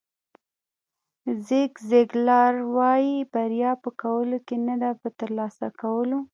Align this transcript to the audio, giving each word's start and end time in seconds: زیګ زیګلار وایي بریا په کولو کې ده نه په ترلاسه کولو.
زیګ 1.45 1.73
زیګلار 1.89 2.55
وایي 2.75 3.17
بریا 3.33 3.71
په 3.83 3.89
کولو 4.01 4.37
کې 4.47 4.55
ده 4.65 4.73
نه 4.81 4.89
په 5.01 5.09
ترلاسه 5.19 5.65
کولو. 5.81 6.19